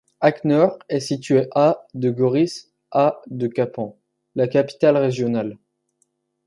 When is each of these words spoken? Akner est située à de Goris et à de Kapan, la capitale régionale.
Akner 0.19 0.65
est 0.89 0.99
située 0.99 1.47
à 1.53 1.85
de 1.93 2.09
Goris 2.09 2.53
et 2.55 2.69
à 2.89 3.21
de 3.27 3.45
Kapan, 3.47 3.99
la 4.33 4.47
capitale 4.47 4.97
régionale. 4.97 5.59